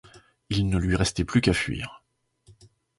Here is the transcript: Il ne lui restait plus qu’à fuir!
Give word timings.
Il 0.49 0.67
ne 0.67 0.79
lui 0.79 0.95
restait 0.95 1.25
plus 1.25 1.41
qu’à 1.41 1.53
fuir! 1.53 2.01